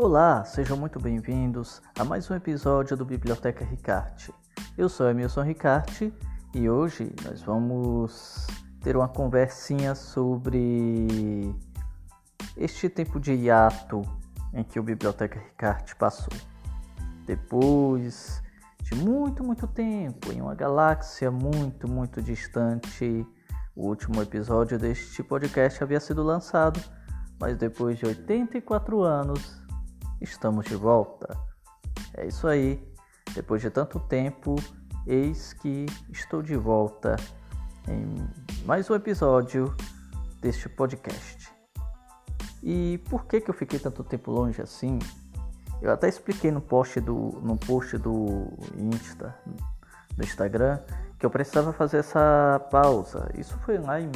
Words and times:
Olá, 0.00 0.44
sejam 0.44 0.76
muito 0.76 1.00
bem-vindos 1.00 1.82
a 1.98 2.04
mais 2.04 2.30
um 2.30 2.34
episódio 2.36 2.96
do 2.96 3.04
Biblioteca 3.04 3.64
Ricarte. 3.64 4.32
Eu 4.76 4.88
sou 4.88 5.10
Emilson 5.10 5.42
Ricarte 5.42 6.14
e 6.54 6.70
hoje 6.70 7.12
nós 7.24 7.42
vamos 7.42 8.46
ter 8.80 8.96
uma 8.96 9.08
conversinha 9.08 9.96
sobre 9.96 11.52
este 12.56 12.88
tempo 12.88 13.18
de 13.18 13.32
hiato 13.32 14.02
em 14.54 14.62
que 14.62 14.78
o 14.78 14.84
Biblioteca 14.84 15.36
Ricarte 15.36 15.96
passou. 15.96 16.32
Depois 17.26 18.40
de 18.84 18.94
muito, 18.94 19.42
muito 19.42 19.66
tempo, 19.66 20.30
em 20.30 20.40
uma 20.40 20.54
galáxia 20.54 21.28
muito, 21.28 21.90
muito 21.90 22.22
distante, 22.22 23.26
o 23.74 23.88
último 23.88 24.22
episódio 24.22 24.78
deste 24.78 25.24
podcast 25.24 25.82
havia 25.82 25.98
sido 25.98 26.22
lançado, 26.22 26.80
mas 27.40 27.56
depois 27.56 27.98
de 27.98 28.06
84 28.06 29.02
anos 29.02 29.66
estamos 30.20 30.66
de 30.66 30.74
volta. 30.74 31.36
É 32.14 32.26
isso 32.26 32.46
aí. 32.46 32.82
Depois 33.34 33.60
de 33.60 33.70
tanto 33.70 34.00
tempo, 34.00 34.56
eis 35.06 35.52
que 35.52 35.86
estou 36.10 36.42
de 36.42 36.56
volta 36.56 37.16
em 37.86 38.28
mais 38.64 38.88
um 38.90 38.94
episódio 38.94 39.74
deste 40.40 40.68
podcast. 40.68 41.52
E 42.62 42.98
por 43.08 43.26
que, 43.26 43.40
que 43.40 43.50
eu 43.50 43.54
fiquei 43.54 43.78
tanto 43.78 44.02
tempo 44.02 44.30
longe 44.30 44.60
assim? 44.60 44.98
Eu 45.80 45.92
até 45.92 46.08
expliquei 46.08 46.50
no 46.50 46.60
post 46.60 47.00
do, 47.00 47.40
no 47.42 47.56
post 47.56 47.96
do 47.98 48.48
Insta, 48.76 49.34
do 50.16 50.24
Instagram, 50.24 50.80
que 51.18 51.24
eu 51.24 51.30
precisava 51.30 51.72
fazer 51.72 51.98
essa 51.98 52.60
pausa. 52.70 53.30
Isso 53.36 53.56
foi 53.58 53.78
lá 53.78 54.00
em 54.00 54.10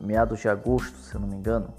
meados 0.00 0.40
de 0.40 0.48
agosto, 0.48 0.96
se 0.98 1.14
eu 1.14 1.20
não 1.20 1.28
me 1.28 1.36
engano. 1.36 1.72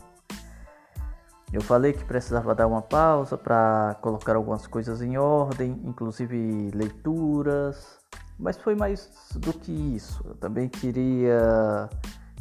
Eu 1.53 1.61
falei 1.61 1.93
que 1.93 2.03
precisava 2.03 2.55
dar 2.55 2.65
uma 2.65 2.81
pausa 2.81 3.37
para 3.37 3.95
colocar 4.01 4.35
algumas 4.35 4.65
coisas 4.65 5.03
em 5.03 5.17
ordem, 5.19 5.79
inclusive 5.85 6.71
leituras, 6.73 7.99
mas 8.39 8.57
foi 8.57 8.73
mais 8.73 9.07
do 9.35 9.53
que 9.53 9.71
isso. 9.71 10.25
Eu 10.25 10.33
também 10.33 10.67
queria 10.67 11.87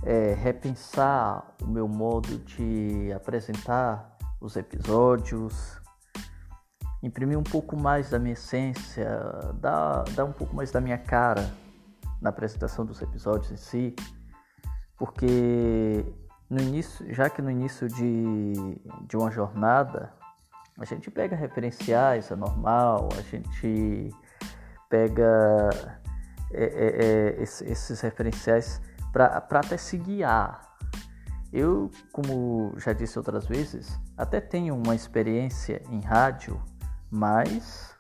é, 0.03 0.33
repensar 0.33 1.55
o 1.63 1.67
meu 1.67 1.87
modo 1.87 2.39
de 2.39 3.13
apresentar 3.13 4.17
os 4.41 4.57
episódios, 4.57 5.79
imprimir 7.03 7.39
um 7.39 7.43
pouco 7.43 7.77
mais 7.77 8.09
da 8.09 8.19
minha 8.19 8.33
essência, 8.33 9.07
dar, 9.61 10.05
dar 10.15 10.25
um 10.25 10.33
pouco 10.33 10.57
mais 10.57 10.71
da 10.71 10.81
minha 10.81 10.97
cara 10.97 11.53
na 12.19 12.31
apresentação 12.31 12.87
dos 12.87 13.03
episódios 13.03 13.53
em 13.53 13.59
si, 13.59 13.95
porque 14.97 16.03
no 16.53 16.61
início, 16.61 17.13
já 17.15 17.31
que 17.31 17.41
no 17.41 17.51
início 17.51 17.89
de, 17.89 18.53
de 19.09 19.17
uma 19.17 19.31
jornada 19.31 20.13
a 20.79 20.85
gente 20.85 21.11
pega 21.11 21.35
referenciais, 21.35 22.31
é 22.31 22.37
normal, 22.37 23.09
a 23.17 23.23
gente 23.23 24.11
pega 24.91 25.71
é, 26.53 26.65
é, 26.65 27.37
é, 27.39 27.43
esses 27.43 28.01
referenciais 28.03 28.83
para 29.11 29.39
até 29.49 29.79
se 29.79 29.97
guiar. 29.97 30.61
Eu, 31.51 31.91
como 32.13 32.75
já 32.77 32.93
disse 32.93 33.19
outras 33.19 33.47
vezes, 33.47 33.99
até 34.17 34.39
tenho 34.39 34.75
uma 34.75 34.95
experiência 34.95 35.83
em 35.91 36.01
rádio, 36.01 36.61
mas 37.11 37.97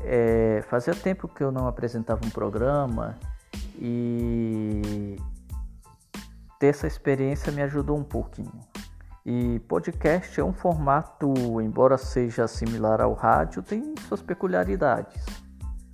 é, 0.00 0.60
fazia 0.68 0.94
tempo 0.94 1.28
que 1.28 1.44
eu 1.44 1.52
não 1.52 1.68
apresentava 1.68 2.20
um 2.24 2.30
programa 2.30 3.16
e 3.76 5.16
ter 6.58 6.68
essa 6.68 6.86
experiência 6.86 7.52
me 7.52 7.62
ajudou 7.62 7.96
um 7.96 8.04
pouquinho. 8.04 8.60
E 9.24 9.60
podcast 9.68 10.40
é 10.40 10.44
um 10.44 10.52
formato, 10.52 11.60
embora 11.60 11.98
seja 11.98 12.48
similar 12.48 13.00
ao 13.00 13.12
rádio, 13.12 13.62
tem 13.62 13.94
suas 14.08 14.22
peculiaridades. 14.22 15.24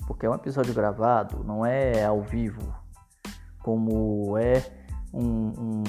Porque 0.06 0.24
é 0.26 0.30
um 0.30 0.34
episódio 0.34 0.72
gravado, 0.72 1.42
não 1.44 1.66
é 1.66 2.04
ao 2.04 2.22
vivo, 2.22 2.74
como 3.62 4.38
é 4.38 4.64
um, 5.12 5.24
um, 5.24 5.84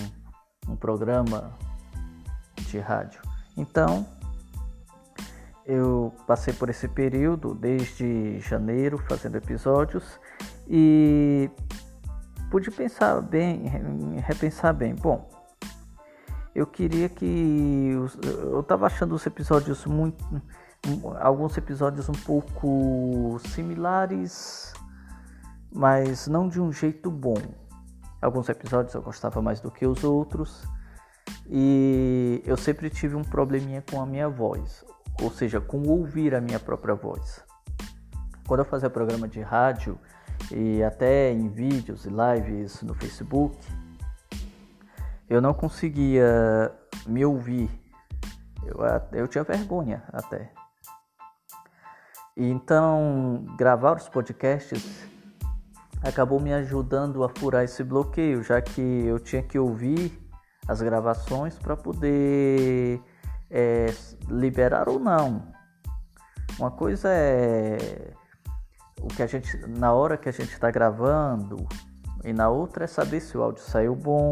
um 0.70 0.76
programa 0.76 1.54
de 2.68 2.80
rádio. 2.80 3.22
Então, 3.56 4.06
eu 5.66 6.14
passei 6.28 6.54
por 6.54 6.70
esse 6.70 6.88
período 6.88 7.54
desde 7.54 8.40
janeiro 8.40 8.98
fazendo 8.98 9.36
episódios 9.36 10.20
e 10.68 11.50
pude 12.50 12.72
pensar 12.72 13.22
bem, 13.22 13.68
repensar 14.26 14.74
bem. 14.74 14.96
Bom, 14.96 15.30
eu 16.54 16.66
queria 16.66 17.10
que 17.10 17.92
eu 18.24 18.62
estava 18.62 18.86
achando 18.86 19.14
os 19.14 19.26
episódios 19.26 19.86
muito, 19.86 20.24
alguns 21.20 21.58
episódios 21.58 22.08
um 22.08 22.14
pouco 22.14 23.38
similares, 23.50 24.74
mas 25.72 26.28
não 26.28 26.48
de 26.48 26.62
um 26.62 26.72
jeito 26.72 27.12
bom. 27.12 27.36
Alguns 28.22 28.48
episódios 28.50 28.94
eu 28.94 29.02
gostava 29.02 29.42
mais 29.42 29.60
do 29.60 29.70
que 29.70 29.86
os 29.86 30.04
outros 30.04 30.66
e 31.48 32.42
eu 32.46 32.58
sempre 32.58 32.90
tive 32.90 33.16
um 33.16 33.24
probleminha 33.24 33.84
com 33.92 34.02
a 34.02 34.06
minha 34.06 34.30
voz, 34.30 34.86
ou 35.22 35.30
seja, 35.30 35.60
com 35.60 35.84
ouvir 35.84 36.34
a 36.34 36.42
minha 36.42 36.60
própria 36.60 36.96
voz. 36.96 37.44
Quando 38.48 38.62
eu 38.62 38.66
fazia 38.66 38.90
programa 38.90 39.28
de 39.28 39.42
rádio, 39.42 40.00
e 40.52 40.84
até 40.84 41.32
em 41.32 41.50
vídeos 41.50 42.06
e 42.06 42.10
lives 42.10 42.82
no 42.82 42.94
Facebook, 42.94 43.58
eu 45.30 45.42
não 45.42 45.54
conseguia 45.54 46.72
me 47.08 47.26
ouvir. 47.26 47.70
Eu, 48.64 48.78
eu 49.14 49.28
tinha 49.28 49.44
vergonha 49.44 50.04
até. 50.12 50.52
Então, 52.38 53.46
gravar 53.58 53.98
os 53.98 54.10
podcasts 54.10 55.08
acabou 56.04 56.40
me 56.40 56.54
ajudando 56.54 57.24
a 57.24 57.30
furar 57.30 57.64
esse 57.64 57.84
bloqueio, 57.84 58.44
já 58.44 58.62
que 58.62 58.82
eu 58.82 59.20
tinha 59.20 59.42
que 59.42 59.58
ouvir 59.58 60.22
as 60.68 60.82
gravações 60.82 61.58
para 61.58 61.76
poder 61.76 63.02
é, 63.50 63.88
liberar 64.28 64.90
ou 64.90 65.00
não. 65.00 65.48
Uma 66.60 66.72
coisa 66.72 67.10
é 67.10 68.14
o 69.02 69.08
que 69.08 69.22
a 69.22 69.28
gente 69.28 69.58
na 69.68 69.94
hora 69.94 70.18
que 70.18 70.30
a 70.30 70.32
gente 70.32 70.52
está 70.52 70.72
gravando 70.72 71.68
e 72.24 72.34
na 72.34 72.50
outra 72.50 72.86
é 72.86 72.88
saber 72.88 73.20
se 73.20 73.38
o 73.38 73.44
áudio 73.44 73.64
saiu 73.64 73.96
bom, 73.96 74.30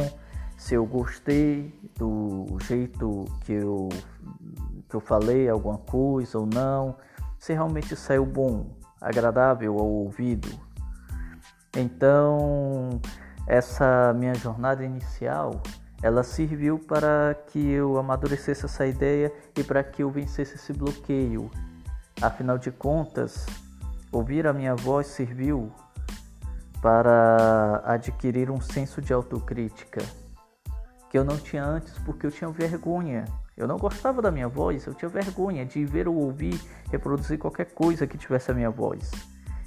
se 0.58 0.74
eu 0.74 0.86
gostei 0.86 1.74
do 1.98 2.58
jeito 2.62 3.26
que 3.42 3.54
eu 3.54 3.90
que 4.90 4.96
eu 4.96 5.00
falei 5.00 5.50
alguma 5.50 5.78
coisa 5.78 6.38
ou 6.40 6.46
não, 6.46 6.96
se 7.40 7.54
realmente 7.54 7.96
saiu 7.96 8.26
bom, 8.26 8.78
agradável 9.02 9.78
ao 9.80 9.88
ouvido. 9.88 10.50
Então, 11.76 13.02
essa 13.48 14.14
minha 14.14 14.36
jornada 14.36 14.86
inicial, 14.86 15.62
ela 16.02 16.24
serviu 16.24 16.78
para 16.78 17.36
que 17.48 17.60
eu 17.60 17.98
amadurecesse 17.98 18.66
essa 18.66 18.86
ideia 18.86 19.34
e 19.58 19.64
para 19.64 19.84
que 19.84 20.04
eu 20.04 20.10
vencesse 20.10 20.56
esse 20.56 20.72
bloqueio. 20.72 21.50
Afinal 22.22 22.58
de 22.58 22.72
contas, 22.72 23.46
Ouvir 24.14 24.46
a 24.46 24.54
minha 24.54 24.76
voz 24.76 25.08
serviu 25.08 25.72
para 26.80 27.82
adquirir 27.84 28.52
um 28.52 28.62
senso 28.62 29.02
de 29.02 29.12
autocrítica 29.12 30.06
que 31.10 31.18
eu 31.18 31.24
não 31.24 31.36
tinha 31.36 31.66
antes 31.66 31.98
porque 31.98 32.28
eu 32.28 32.32
tinha 32.32 32.48
vergonha. 32.52 33.26
Eu 33.58 33.68
não 33.68 33.76
gostava 33.76 34.22
da 34.22 34.30
minha 34.30 34.48
voz, 34.48 34.86
eu 34.86 34.94
tinha 34.94 35.10
vergonha 35.10 35.66
de 35.66 35.84
ver 35.84 36.08
ou 36.08 36.16
ouvir 36.16 36.62
reproduzir 36.92 37.40
qualquer 37.40 37.74
coisa 37.74 38.06
que 38.06 38.16
tivesse 38.16 38.52
a 38.52 38.54
minha 38.54 38.70
voz. 38.70 39.10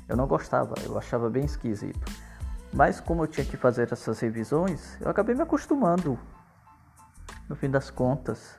Eu 0.08 0.16
não 0.16 0.28
gostava, 0.28 0.74
eu 0.84 0.96
achava 0.96 1.28
bem 1.28 1.44
esquisito. 1.44 2.08
Mas 2.72 3.00
como 3.00 3.24
eu 3.24 3.26
tinha 3.26 3.44
que 3.44 3.56
fazer 3.56 3.92
essas 3.92 4.20
revisões, 4.20 4.96
eu 5.00 5.10
acabei 5.10 5.34
me 5.34 5.42
acostumando. 5.42 6.16
No 7.48 7.56
fim 7.56 7.68
das 7.68 7.90
contas. 7.90 8.54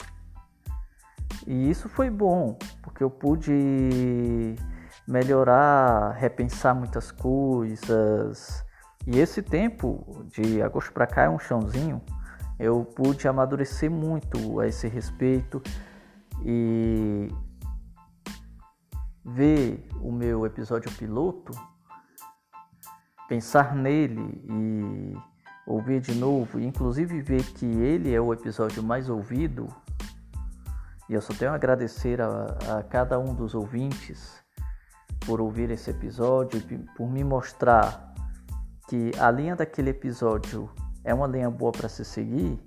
E 1.46 1.70
isso 1.70 1.88
foi 1.88 2.10
bom, 2.10 2.60
porque 2.82 3.02
eu 3.02 3.10
pude 3.10 4.58
melhorar, 5.08 6.12
repensar 6.12 6.76
muitas 6.76 7.12
coisas. 7.12 8.64
E 9.06 9.18
esse 9.18 9.42
tempo 9.42 10.26
de 10.28 10.62
agosto 10.62 10.92
para 10.92 11.08
cá 11.08 11.24
é 11.24 11.30
um 11.30 11.40
chãozinho. 11.40 12.02
Eu 12.60 12.84
pude 12.84 13.28
amadurecer 13.28 13.90
muito 13.90 14.60
a 14.60 14.68
esse 14.68 14.88
respeito 14.88 15.62
e 16.44 17.30
ver 19.24 19.88
o 20.02 20.12
meu 20.12 20.46
episódio 20.46 20.92
piloto, 20.92 21.52
pensar 23.30 23.76
nele 23.76 24.42
e 24.50 25.18
ouvir 25.66 26.02
de 26.02 26.16
novo, 26.16 26.60
inclusive 26.60 27.22
ver 27.22 27.44
que 27.44 27.66
ele 27.66 28.14
é 28.14 28.20
o 28.20 28.34
episódio 28.34 28.82
mais 28.84 29.10
ouvido. 29.10 29.68
E 31.08 31.14
eu 31.14 31.22
só 31.22 31.34
tenho 31.34 31.52
a 31.52 31.56
agradecer 31.56 32.20
a, 32.22 32.80
a 32.80 32.84
cada 32.84 33.18
um 33.20 33.34
dos 33.34 33.54
ouvintes 33.54 34.46
por 35.28 35.42
ouvir 35.42 35.70
esse 35.70 35.90
episódio, 35.92 36.64
por 36.96 37.10
me 37.10 37.22
mostrar 37.22 38.14
que 38.88 39.12
a 39.20 39.30
linha 39.30 39.58
daquele 39.58 39.90
episódio 39.90 40.70
é 41.04 41.14
uma 41.14 41.28
linha 41.28 41.52
boa 41.52 41.74
para 41.74 41.90
se 41.90 42.06
seguir, 42.06 42.58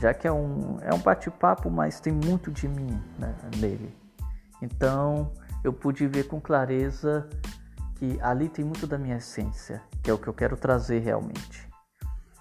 já 0.00 0.14
que 0.14 0.26
é 0.26 0.32
um, 0.32 0.78
é 0.80 0.94
um 0.94 0.98
bate-papo, 0.98 1.70
mas 1.70 2.00
tem 2.00 2.10
muito 2.10 2.50
de 2.50 2.66
mim 2.66 2.98
né, 3.18 3.36
nele. 3.58 3.94
Então 4.62 5.30
eu 5.62 5.74
pude 5.74 6.06
ver 6.06 6.26
com 6.26 6.40
clareza 6.40 7.28
que 7.96 8.18
ali 8.22 8.48
tem 8.48 8.64
muito 8.64 8.86
da 8.86 8.96
minha 8.96 9.18
essência, 9.18 9.82
que 10.02 10.10
é 10.10 10.14
o 10.14 10.18
que 10.18 10.26
eu 10.26 10.32
quero 10.34 10.56
trazer 10.56 11.00
realmente. 11.00 11.68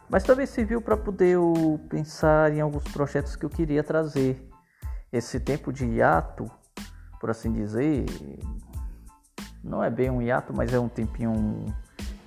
Mas 0.09 0.23
também 0.23 0.45
serviu 0.45 0.81
para 0.81 0.95
poder 0.95 1.31
eu 1.31 1.81
pensar 1.89 2.53
em 2.53 2.61
alguns 2.61 2.83
projetos 2.85 3.35
que 3.35 3.45
eu 3.45 3.49
queria 3.49 3.83
trazer. 3.83 4.49
Esse 5.11 5.39
tempo 5.39 5.71
de 5.71 5.85
hiato, 5.85 6.49
por 7.19 7.29
assim 7.29 7.51
dizer, 7.51 8.05
não 9.63 9.83
é 9.83 9.89
bem 9.89 10.09
um 10.09 10.21
hiato, 10.21 10.53
mas 10.53 10.73
é 10.73 10.79
um 10.79 10.89
tempinho 10.89 11.73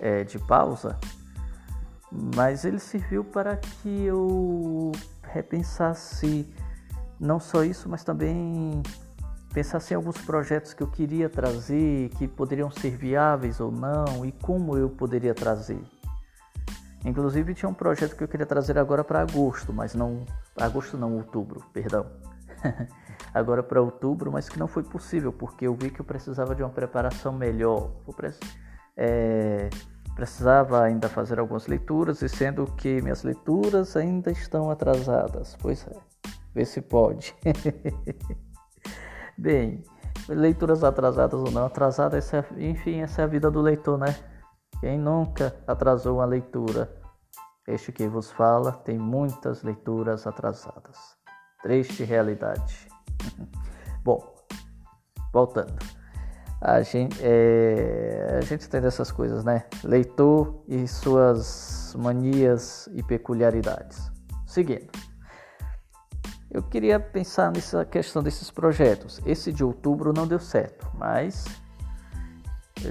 é, 0.00 0.24
de 0.24 0.38
pausa. 0.38 0.98
Mas 2.34 2.64
ele 2.64 2.78
serviu 2.78 3.24
para 3.24 3.56
que 3.56 4.04
eu 4.04 4.92
repensasse 5.22 6.48
não 7.20 7.38
só 7.40 7.64
isso, 7.64 7.88
mas 7.88 8.04
também 8.04 8.82
pensasse 9.52 9.92
em 9.92 9.96
alguns 9.96 10.18
projetos 10.18 10.74
que 10.74 10.82
eu 10.82 10.86
queria 10.86 11.28
trazer, 11.28 12.10
que 12.10 12.28
poderiam 12.28 12.70
ser 12.70 12.96
viáveis 12.96 13.58
ou 13.58 13.72
não, 13.72 14.24
e 14.24 14.32
como 14.32 14.76
eu 14.76 14.88
poderia 14.88 15.34
trazer. 15.34 15.82
Inclusive 17.04 17.54
tinha 17.54 17.68
um 17.68 17.74
projeto 17.74 18.16
que 18.16 18.24
eu 18.24 18.28
queria 18.28 18.46
trazer 18.46 18.78
agora 18.78 19.04
para 19.04 19.20
agosto, 19.20 19.72
mas 19.72 19.94
não. 19.94 20.24
Agosto 20.56 20.96
não, 20.96 21.14
outubro, 21.16 21.64
perdão. 21.72 22.06
agora 23.32 23.62
para 23.62 23.80
outubro, 23.80 24.32
mas 24.32 24.48
que 24.48 24.58
não 24.58 24.66
foi 24.66 24.82
possível, 24.82 25.32
porque 25.32 25.66
eu 25.66 25.74
vi 25.74 25.90
que 25.90 26.00
eu 26.00 26.04
precisava 26.04 26.54
de 26.54 26.62
uma 26.62 26.70
preparação 26.70 27.32
melhor. 27.32 27.90
É, 28.96 29.68
precisava 30.14 30.82
ainda 30.82 31.08
fazer 31.08 31.38
algumas 31.38 31.66
leituras, 31.66 32.22
e 32.22 32.28
sendo 32.28 32.66
que 32.72 33.02
minhas 33.02 33.22
leituras 33.22 33.96
ainda 33.96 34.30
estão 34.30 34.70
atrasadas. 34.70 35.56
Pois 35.60 35.86
é, 35.86 35.96
vê 36.54 36.64
se 36.64 36.80
pode. 36.80 37.34
Bem, 39.36 39.84
leituras 40.28 40.82
atrasadas 40.82 41.38
ou 41.38 41.50
não 41.50 41.66
atrasadas, 41.66 42.24
essa, 42.24 42.38
é, 42.38 42.64
enfim, 42.64 43.00
essa 43.00 43.20
é 43.20 43.24
a 43.24 43.28
vida 43.28 43.50
do 43.50 43.60
leitor, 43.60 43.98
né? 43.98 44.16
Quem 44.80 44.98
nunca 44.98 45.54
atrasou 45.66 46.16
uma 46.16 46.24
leitura? 46.24 46.90
Este 47.66 47.92
que 47.92 48.06
vos 48.06 48.30
fala 48.30 48.72
tem 48.72 48.98
muitas 48.98 49.62
leituras 49.62 50.26
atrasadas. 50.26 51.16
Triste 51.62 52.04
realidade. 52.04 52.88
Bom, 54.04 54.34
voltando. 55.32 55.74
A 56.60 56.80
gente, 56.82 57.18
é, 57.22 58.38
a 58.38 58.40
gente 58.40 58.68
tem 58.68 58.80
dessas 58.80 59.12
coisas, 59.12 59.44
né? 59.44 59.64
Leitor 59.84 60.62
e 60.66 60.88
suas 60.88 61.94
manias 61.98 62.88
e 62.94 63.02
peculiaridades. 63.02 64.10
Seguindo. 64.46 64.90
Eu 66.50 66.62
queria 66.62 66.98
pensar 66.98 67.52
nessa 67.52 67.84
questão 67.84 68.22
desses 68.22 68.50
projetos. 68.50 69.20
Esse 69.26 69.52
de 69.52 69.62
outubro 69.62 70.12
não 70.12 70.26
deu 70.26 70.38
certo, 70.38 70.90
mas 70.94 71.44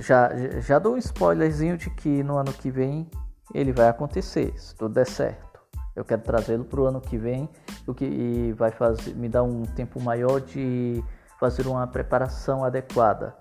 já, 0.02 0.30
já 0.60 0.78
dou 0.78 0.94
um 0.94 0.98
spoilerzinho 0.98 1.78
de 1.78 1.90
que 1.90 2.24
no 2.24 2.38
ano 2.38 2.54
que 2.54 2.70
vem 2.70 3.10
ele 3.54 3.72
vai 3.72 3.88
acontecer, 3.88 4.54
se 4.60 4.76
tudo 4.76 4.94
der 4.94 5.08
certo. 5.08 5.55
Eu 5.96 6.04
quero 6.04 6.22
trazê-lo 6.22 6.66
para 6.66 6.82
o 6.82 6.86
ano 6.86 7.00
que 7.00 7.18
vem, 7.18 7.50
o 7.88 7.94
que 7.94 8.54
vai 8.58 8.72
fazer, 8.72 9.16
me 9.16 9.30
dar 9.30 9.44
um 9.44 9.64
tempo 9.64 10.02
maior 10.02 10.42
de 10.42 11.04
fazer 11.40 11.68
uma 11.68 11.88
preparação 11.88 12.64
adequada. 12.64 13.36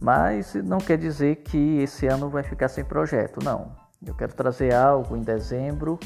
Mas 0.00 0.54
não 0.54 0.78
quer 0.78 0.98
dizer 0.98 1.36
que 1.36 1.78
esse 1.78 2.06
ano 2.06 2.28
vai 2.28 2.42
ficar 2.42 2.68
sem 2.68 2.84
projeto, 2.84 3.42
não. 3.42 3.72
Eu 4.04 4.14
quero 4.14 4.34
trazer 4.34 4.74
algo 4.74 5.16
em 5.16 5.22
dezembro 5.22 5.98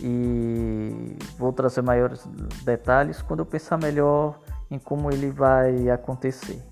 e 0.00 1.16
vou 1.36 1.52
trazer 1.52 1.82
maiores 1.82 2.24
detalhes 2.64 3.20
quando 3.20 3.40
eu 3.40 3.46
pensar 3.46 3.78
melhor 3.78 4.38
em 4.70 4.78
como 4.78 5.10
ele 5.10 5.30
vai 5.30 5.90
acontecer. 5.90 6.62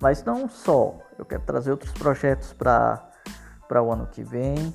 Mas 0.00 0.24
não 0.24 0.48
só, 0.48 0.98
eu 1.18 1.24
quero 1.24 1.42
trazer 1.42 1.70
outros 1.70 1.92
projetos 1.92 2.52
para 2.52 3.82
o 3.82 3.92
ano 3.92 4.06
que 4.06 4.22
vem. 4.22 4.74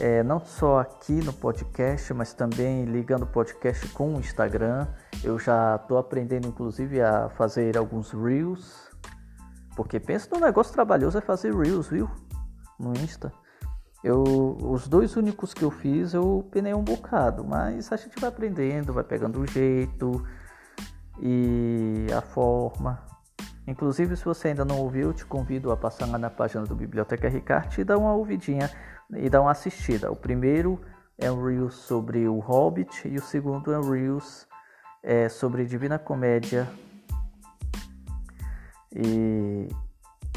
É, 0.00 0.22
não 0.22 0.38
só 0.38 0.78
aqui 0.78 1.12
no 1.12 1.32
podcast, 1.32 2.14
mas 2.14 2.32
também 2.32 2.84
ligando 2.84 3.22
o 3.22 3.26
podcast 3.26 3.88
com 3.88 4.14
o 4.14 4.20
Instagram. 4.20 4.86
Eu 5.24 5.38
já 5.38 5.74
estou 5.74 5.98
aprendendo, 5.98 6.46
inclusive, 6.46 7.00
a 7.00 7.28
fazer 7.30 7.76
alguns 7.76 8.12
Reels. 8.12 8.88
Porque 9.74 9.98
pensa 9.98 10.28
no 10.32 10.40
negócio 10.40 10.72
trabalhoso 10.72 11.18
é 11.18 11.20
fazer 11.20 11.52
Reels, 11.52 11.88
viu? 11.88 12.08
No 12.78 12.92
Insta. 12.92 13.32
Eu, 14.04 14.22
os 14.60 14.86
dois 14.86 15.16
únicos 15.16 15.52
que 15.52 15.64
eu 15.64 15.70
fiz, 15.70 16.14
eu 16.14 16.48
penei 16.52 16.72
um 16.72 16.84
bocado, 16.84 17.44
mas 17.44 17.90
a 17.92 17.96
gente 17.96 18.20
vai 18.20 18.28
aprendendo, 18.28 18.92
vai 18.92 19.02
pegando 19.02 19.40
o 19.40 19.46
jeito 19.46 20.24
e 21.20 22.06
a 22.16 22.20
forma. 22.20 23.02
Inclusive, 23.68 24.16
se 24.16 24.24
você 24.24 24.48
ainda 24.48 24.64
não 24.64 24.78
ouviu, 24.78 25.12
te 25.12 25.26
convido 25.26 25.70
a 25.70 25.76
passar 25.76 26.06
lá 26.06 26.16
na 26.16 26.30
página 26.30 26.64
do 26.64 26.74
Biblioteca 26.74 27.28
Ricarte 27.28 27.82
e 27.82 27.84
dar 27.84 27.98
uma 27.98 28.14
ouvidinha 28.14 28.70
e 29.14 29.28
dar 29.28 29.42
uma 29.42 29.50
assistida. 29.50 30.10
O 30.10 30.16
primeiro 30.16 30.80
é 31.18 31.30
um 31.30 31.44
Reels 31.44 31.74
sobre 31.74 32.26
o 32.26 32.38
Hobbit 32.38 33.06
e 33.06 33.16
o 33.16 33.22
segundo 33.22 33.70
é 33.70 33.78
um 33.78 33.90
Reels 33.90 34.48
é, 35.02 35.28
sobre 35.28 35.66
Divina 35.66 35.98
Comédia. 35.98 36.66
E 38.90 39.68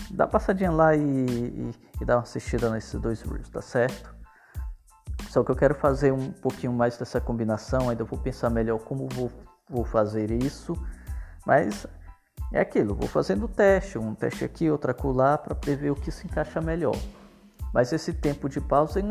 dá 0.10 0.26
uma 0.26 0.30
passadinha 0.30 0.70
lá 0.70 0.94
e, 0.94 1.00
e, 1.00 1.72
e 2.02 2.06
dá 2.06 2.18
uma 2.18 2.24
assistida 2.24 2.70
nesses 2.70 3.00
dois 3.00 3.22
Reels, 3.22 3.48
tá 3.48 3.62
certo? 3.62 4.14
Só 5.30 5.42
que 5.42 5.52
eu 5.52 5.56
quero 5.56 5.74
fazer 5.74 6.12
um 6.12 6.34
pouquinho 6.34 6.74
mais 6.74 6.98
dessa 6.98 7.22
combinação, 7.22 7.90
ainda 7.90 8.04
vou 8.04 8.20
pensar 8.20 8.50
melhor 8.50 8.80
como 8.80 9.08
vou, 9.08 9.32
vou 9.70 9.86
fazer 9.86 10.32
isso. 10.32 10.76
Mas 11.46 11.88
é 12.52 12.60
aquilo, 12.60 12.96
vou 12.96 13.08
fazendo 13.08 13.48
teste, 13.48 13.98
um 13.98 14.14
teste 14.14 14.44
aqui, 14.44 14.70
outro 14.70 14.92
acolá, 14.92 15.38
para 15.38 15.56
prever 15.56 15.92
o 15.92 15.96
que 15.96 16.12
se 16.12 16.26
encaixa 16.28 16.60
melhor. 16.60 16.96
Mas 17.74 17.94
esse 17.94 18.12
tempo 18.12 18.50
de 18.50 18.60
pausa 18.60 19.02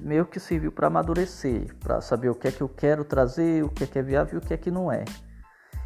meio 0.00 0.26
que 0.26 0.40
serviu 0.40 0.72
para 0.72 0.88
amadurecer, 0.88 1.74
para 1.76 2.00
saber 2.00 2.30
o 2.30 2.34
que 2.34 2.48
é 2.48 2.52
que 2.52 2.60
eu 2.60 2.68
quero 2.68 3.04
trazer, 3.04 3.64
o 3.64 3.68
que 3.68 3.84
é 3.84 3.86
que 3.86 3.98
é 3.98 4.02
viável 4.02 4.34
e 4.34 4.38
o 4.38 4.40
que 4.40 4.52
é 4.52 4.56
que 4.56 4.70
não 4.70 4.90
é. 4.90 5.04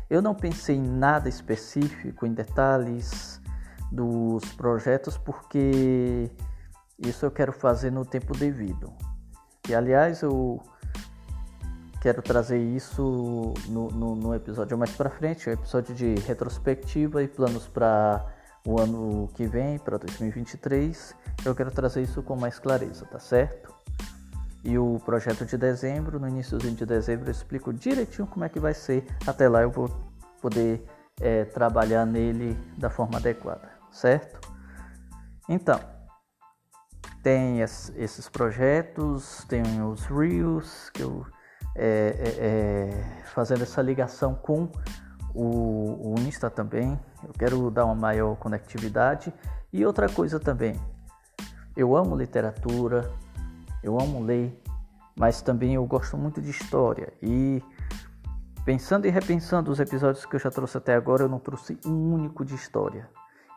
Eu 0.08 0.22
não 0.22 0.34
pensei 0.34 0.76
em 0.76 0.82
nada 0.82 1.28
específico, 1.28 2.24
em 2.24 2.32
detalhes 2.32 3.40
dos 3.92 4.44
projetos, 4.52 5.18
porque 5.18 6.30
isso 6.98 7.26
eu 7.26 7.30
quero 7.30 7.52
fazer 7.52 7.90
no 7.90 8.04
tempo 8.04 8.34
devido. 8.36 8.94
E 9.68 9.74
aliás, 9.74 10.22
eu 10.22 10.62
quero 12.00 12.22
trazer 12.22 12.58
isso 12.58 13.54
no, 13.68 13.88
no, 13.90 14.14
no 14.14 14.34
episódio 14.34 14.76
mais 14.76 14.90
para 14.92 15.10
frente, 15.10 15.48
o 15.48 15.50
um 15.50 15.54
episódio 15.54 15.94
de 15.94 16.14
retrospectiva 16.26 17.22
e 17.22 17.28
planos 17.28 17.66
para 17.66 18.24
o 18.66 18.80
ano 18.80 19.28
que 19.34 19.46
vem, 19.46 19.78
para 19.78 19.96
2023. 19.98 21.14
Eu 21.44 21.54
quero 21.54 21.70
trazer 21.70 22.02
isso 22.02 22.22
com 22.22 22.36
mais 22.36 22.58
clareza, 22.58 23.06
tá 23.06 23.18
certo? 23.18 23.74
E 24.64 24.76
o 24.76 25.00
projeto 25.04 25.46
de 25.46 25.56
dezembro, 25.56 26.18
no 26.18 26.28
início 26.28 26.58
de 26.58 26.84
dezembro, 26.84 27.28
eu 27.28 27.30
explico 27.30 27.72
direitinho 27.72 28.26
como 28.26 28.44
é 28.44 28.48
que 28.48 28.58
vai 28.58 28.74
ser. 28.74 29.06
Até 29.26 29.48
lá 29.48 29.62
eu 29.62 29.70
vou 29.70 29.88
poder 30.42 30.84
é, 31.20 31.44
trabalhar 31.44 32.04
nele 32.04 32.58
da 32.76 32.90
forma 32.90 33.18
adequada, 33.18 33.70
certo? 33.92 34.40
Então, 35.48 35.78
tem 37.22 37.60
esses 37.60 38.28
projetos, 38.28 39.44
tem 39.48 39.62
os 39.82 40.04
Reels 40.06 40.90
que 40.90 41.02
eu 41.02 41.24
é, 41.78 42.14
é, 42.18 42.46
é, 42.46 43.22
fazendo 43.34 43.62
essa 43.62 43.82
ligação 43.82 44.34
com 44.34 44.68
o, 45.34 46.14
o 46.14 46.14
Insta 46.20 46.48
também. 46.48 46.98
Eu 47.22 47.32
quero 47.38 47.70
dar 47.70 47.84
uma 47.84 47.94
maior 47.94 48.36
conectividade. 48.36 49.32
E 49.72 49.84
outra 49.84 50.08
coisa 50.08 50.40
também, 50.40 50.80
eu 51.76 51.94
amo 51.94 52.16
literatura, 52.16 53.10
eu 53.82 54.00
amo 54.00 54.22
ler, 54.22 54.58
mas 55.18 55.42
também 55.42 55.74
eu 55.74 55.84
gosto 55.84 56.16
muito 56.16 56.40
de 56.40 56.50
história. 56.50 57.12
E 57.22 57.62
pensando 58.64 59.06
e 59.06 59.10
repensando 59.10 59.70
os 59.70 59.78
episódios 59.78 60.24
que 60.24 60.36
eu 60.36 60.40
já 60.40 60.50
trouxe 60.50 60.78
até 60.78 60.94
agora, 60.94 61.24
eu 61.24 61.28
não 61.28 61.38
trouxe 61.38 61.78
um 61.84 62.14
único 62.14 62.44
de 62.44 62.54
história. 62.54 63.08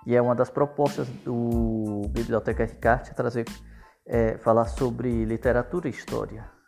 E 0.05 0.15
é 0.15 0.21
uma 0.21 0.35
das 0.35 0.49
propostas 0.49 1.07
do 1.23 2.01
Biblioteca 2.09 2.65
Ricarte 2.65 3.13
trazer, 3.13 3.45
é, 4.05 4.37
falar 4.37 4.65
sobre 4.65 5.23
literatura 5.23 5.87
e 5.87 5.91
história. 5.91 6.58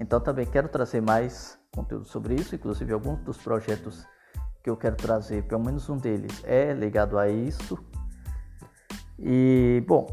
Então 0.00 0.20
também 0.20 0.46
quero 0.46 0.68
trazer 0.68 1.00
mais 1.00 1.58
conteúdo 1.74 2.06
sobre 2.06 2.34
isso, 2.34 2.54
inclusive 2.54 2.92
alguns 2.92 3.20
dos 3.20 3.36
projetos 3.38 4.06
que 4.62 4.70
eu 4.70 4.76
quero 4.76 4.96
trazer, 4.96 5.44
pelo 5.44 5.64
menos 5.64 5.88
um 5.88 5.96
deles 5.96 6.42
é 6.44 6.72
ligado 6.72 7.18
a 7.18 7.28
isso. 7.28 7.78
E 9.18 9.82
bom, 9.86 10.06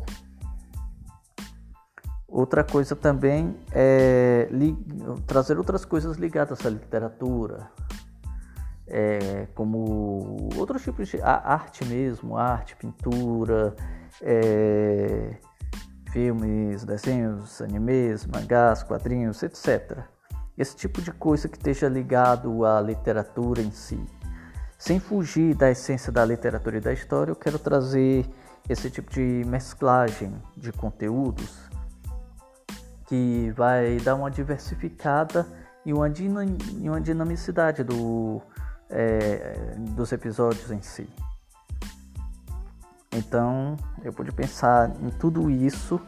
outra 2.27 2.63
coisa 2.63 2.95
também 2.95 3.55
é 3.71 4.49
trazer 5.27 5.57
outras 5.57 5.85
coisas 5.85 6.17
ligadas 6.17 6.65
à 6.65 6.69
literatura, 6.69 7.69
é, 8.87 9.47
como 9.55 10.49
outros 10.57 10.83
tipos 10.83 11.07
de 11.07 11.21
arte 11.21 11.85
mesmo, 11.85 12.37
arte, 12.37 12.75
pintura, 12.75 13.75
é, 14.21 15.37
filmes, 16.15 16.85
desenhos, 16.85 17.61
animes, 17.61 18.25
mangás, 18.25 18.81
quadrinhos, 18.81 19.43
etc. 19.43 19.99
esse 20.57 20.73
tipo 20.73 21.01
de 21.01 21.11
coisa 21.11 21.49
que 21.49 21.57
esteja 21.57 21.89
ligado 21.89 22.63
à 22.63 22.79
literatura 22.79 23.61
em 23.61 23.69
si. 23.69 24.01
Sem 24.77 24.97
fugir 24.97 25.53
da 25.55 25.69
essência 25.69 26.13
da 26.13 26.23
literatura 26.23 26.77
e 26.77 26.79
da 26.79 26.93
história, 26.93 27.31
eu 27.31 27.35
quero 27.35 27.59
trazer 27.59 28.25
esse 28.69 28.89
tipo 28.89 29.11
de 29.11 29.43
mesclagem 29.45 30.33
de 30.55 30.71
conteúdos 30.71 31.69
que 33.07 33.51
vai 33.53 33.97
dar 33.97 34.15
uma 34.15 34.31
diversificada 34.31 35.45
e 35.85 35.91
uma, 35.91 36.07
e 36.07 36.89
uma 36.89 37.01
dinamicidade 37.01 37.83
do, 37.83 38.41
é, 38.89 39.75
dos 39.77 40.13
episódios 40.13 40.71
em 40.71 40.81
si. 40.81 41.09
Então 43.15 43.77
eu 44.03 44.11
pude 44.11 44.31
pensar 44.33 44.89
em 45.01 45.09
tudo 45.09 45.49
isso. 45.49 46.01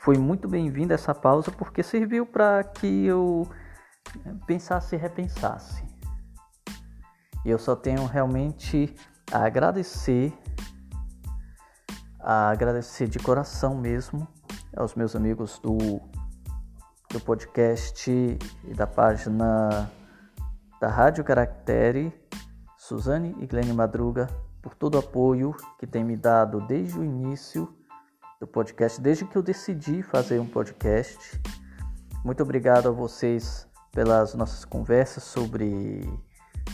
Foi 0.00 0.18
muito 0.18 0.48
bem-vinda 0.48 0.94
essa 0.94 1.14
pausa 1.14 1.52
porque 1.52 1.84
serviu 1.84 2.26
para 2.26 2.64
que 2.64 3.06
eu 3.06 3.48
pensasse 4.44 4.96
e 4.96 4.98
repensasse. 4.98 5.84
E 7.44 7.50
eu 7.50 7.58
só 7.60 7.76
tenho 7.76 8.04
realmente 8.06 8.92
a 9.30 9.44
agradecer, 9.46 10.36
a 12.18 12.50
agradecer 12.50 13.06
de 13.06 13.20
coração 13.20 13.76
mesmo 13.76 14.26
aos 14.76 14.96
meus 14.96 15.14
amigos 15.14 15.60
do, 15.60 16.00
do 17.08 17.20
podcast 17.20 18.10
e 18.10 18.74
da 18.74 18.86
página 18.86 19.88
da 20.80 20.88
Rádio 20.88 21.22
Caractere, 21.22 22.12
Suzane 22.76 23.34
e 23.38 23.46
Glênio 23.46 23.76
Madruga, 23.76 24.28
por 24.66 24.74
todo 24.74 24.96
o 24.96 24.98
apoio 24.98 25.54
que 25.78 25.86
tem 25.86 26.02
me 26.02 26.16
dado 26.16 26.60
desde 26.62 26.98
o 26.98 27.04
início 27.04 27.72
do 28.40 28.48
podcast, 28.48 29.00
desde 29.00 29.24
que 29.24 29.36
eu 29.36 29.42
decidi 29.42 30.02
fazer 30.02 30.40
um 30.40 30.46
podcast. 30.46 31.40
Muito 32.24 32.42
obrigado 32.42 32.88
a 32.88 32.90
vocês 32.90 33.68
pelas 33.92 34.34
nossas 34.34 34.64
conversas 34.64 35.22
sobre 35.22 36.02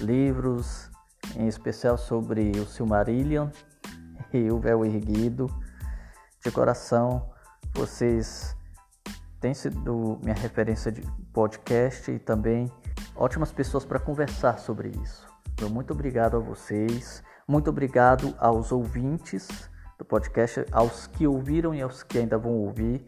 livros, 0.01 0.91
em 1.37 1.47
especial 1.47 1.99
sobre 1.99 2.53
o 2.53 2.65
Silmarillion 2.65 3.51
e 4.33 4.51
o 4.51 4.59
Véu 4.59 4.87
Erguido. 4.87 5.49
De 6.43 6.51
coração, 6.51 7.31
vocês 7.75 8.57
têm 9.39 9.53
sido 9.53 10.19
minha 10.23 10.35
referência 10.35 10.91
de 10.91 11.03
podcast 11.31 12.11
e 12.11 12.19
também 12.19 12.73
ótimas 13.15 13.53
pessoas 13.53 13.85
para 13.85 13.99
conversar 13.99 14.59
sobre 14.59 14.93
isso. 15.03 15.27
Então, 15.53 15.69
muito 15.69 15.93
obrigado 15.93 16.39
a 16.39 16.41
vocês, 16.41 17.23
muito 17.47 17.71
obrigado 17.71 18.35
aos 18.39 18.73
ouvintes 18.73 19.49
do 19.99 20.05
podcast, 20.05 20.65
aos 20.73 21.07
que 21.07 21.27
ouviram 21.27 21.75
e 21.75 21.83
aos 21.83 22.03
que 22.03 22.19
ainda 22.19 22.39
vão 22.39 22.53
ouvir, 22.53 23.05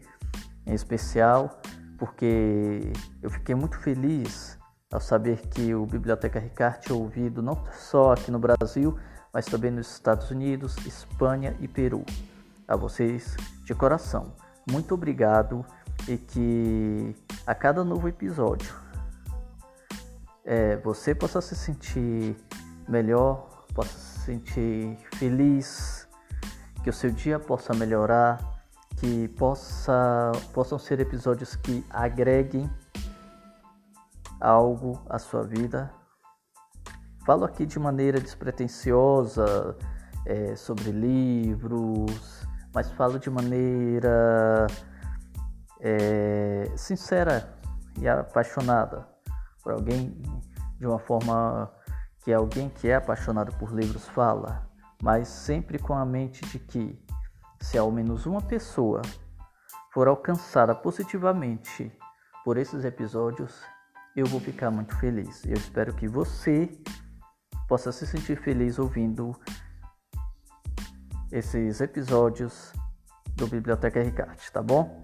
em 0.65 0.73
especial, 0.73 1.59
porque 1.97 2.91
eu 3.21 3.29
fiquei 3.29 3.55
muito 3.55 3.77
feliz 3.79 4.57
ao 4.91 4.99
saber 4.99 5.41
que 5.47 5.73
o 5.73 5.85
Biblioteca 5.85 6.39
Ricard 6.39 6.89
é 6.89 6.93
ouvido 6.93 7.41
não 7.41 7.61
só 7.73 8.13
aqui 8.13 8.31
no 8.31 8.39
Brasil, 8.39 8.97
mas 9.33 9.45
também 9.45 9.71
nos 9.71 9.91
Estados 9.91 10.31
Unidos, 10.31 10.77
Espanha 10.85 11.55
e 11.59 11.67
Peru. 11.67 12.05
A 12.67 12.75
vocês, 12.75 13.35
de 13.63 13.75
coração, 13.75 14.33
muito 14.69 14.93
obrigado 14.93 15.65
e 16.07 16.17
que 16.17 17.15
a 17.45 17.53
cada 17.53 17.83
novo 17.83 18.07
episódio 18.07 18.73
é, 20.43 20.77
você 20.77 21.13
possa 21.13 21.41
se 21.41 21.55
sentir 21.55 22.35
melhor, 22.87 23.65
possa 23.73 23.97
se 23.97 24.14
sentir 24.25 24.97
feliz, 25.13 26.07
que 26.83 26.89
o 26.89 26.93
seu 26.93 27.11
dia 27.11 27.39
possa 27.39 27.73
melhorar, 27.73 28.39
que 28.97 29.27
possa, 29.29 30.31
possam 30.53 30.79
ser 30.79 30.99
episódios 30.99 31.55
que 31.55 31.85
agreguem 31.89 32.69
algo 34.41 34.99
à 35.09 35.19
sua 35.19 35.43
vida. 35.43 35.91
Falo 37.25 37.45
aqui 37.45 37.65
de 37.65 37.79
maneira 37.79 38.19
despretensiosa 38.19 39.77
é, 40.25 40.55
sobre 40.55 40.91
livros, 40.91 42.47
mas 42.73 42.91
falo 42.91 43.19
de 43.19 43.29
maneira 43.29 44.67
é, 45.79 46.71
sincera 46.75 47.53
e 47.99 48.07
apaixonada 48.07 49.07
por 49.63 49.73
alguém 49.73 50.21
de 50.77 50.85
uma 50.85 50.99
forma 50.99 51.71
que 52.25 52.33
alguém 52.33 52.69
que 52.69 52.89
é 52.89 52.95
apaixonado 52.95 53.55
por 53.59 53.71
livros 53.71 54.07
fala, 54.07 54.67
mas 54.99 55.27
sempre 55.27 55.77
com 55.77 55.93
a 55.93 56.03
mente 56.03 56.43
de 56.47 56.57
que 56.57 56.99
se 57.61 57.77
ao 57.77 57.91
menos 57.91 58.25
uma 58.25 58.41
pessoa 58.41 59.03
for 59.93 60.07
alcançada 60.07 60.73
positivamente 60.73 61.95
por 62.43 62.57
esses 62.57 62.83
episódios, 62.83 63.61
eu 64.15 64.25
vou 64.25 64.39
ficar 64.39 64.71
muito 64.71 64.97
feliz. 64.97 65.45
Eu 65.45 65.53
espero 65.53 65.93
que 65.93 66.07
você 66.07 66.67
possa 67.67 67.91
se 67.91 68.07
sentir 68.07 68.41
feliz 68.41 68.79
ouvindo 68.79 69.39
esses 71.31 71.79
episódios 71.79 72.73
do 73.35 73.45
Biblioteca 73.45 74.01
Ricardo, 74.01 74.41
tá 74.51 74.63
bom? 74.63 75.03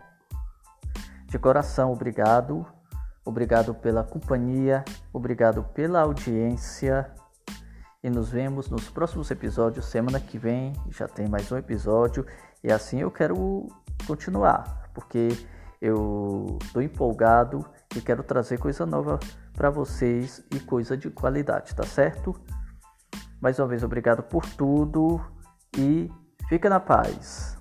De 1.28 1.38
coração, 1.38 1.92
obrigado. 1.92 2.66
Obrigado 3.24 3.76
pela 3.76 4.04
companhia, 4.04 4.84
obrigado 5.14 5.64
pela 5.74 6.02
audiência. 6.02 7.12
E 8.04 8.10
nos 8.10 8.30
vemos 8.30 8.70
nos 8.70 8.90
próximos 8.90 9.30
episódios. 9.30 9.86
Semana 9.86 10.20
que 10.20 10.38
vem 10.38 10.74
já 10.90 11.08
tem 11.08 11.28
mais 11.28 11.52
um 11.52 11.58
episódio. 11.58 12.26
E 12.64 12.72
assim 12.72 13.02
eu 13.02 13.12
quero 13.12 13.68
continuar, 14.08 14.90
porque 14.94 15.30
eu 15.80 16.58
estou 16.64 16.82
empolgado 16.82 17.66
e 17.96 18.02
quero 18.02 18.24
trazer 18.24 18.58
coisa 18.58 18.86
nova 18.86 19.20
para 19.54 19.70
vocês 19.70 20.44
e 20.52 20.60
coisa 20.60 20.98
de 20.98 21.10
qualidade, 21.10 21.76
tá 21.76 21.84
certo? 21.84 22.36
Mais 23.40 23.60
uma 23.60 23.68
vez, 23.68 23.84
obrigado 23.84 24.24
por 24.24 24.46
tudo 24.46 25.20
e 25.78 26.10
fica 26.48 26.70
na 26.70 26.80
paz. 26.80 27.61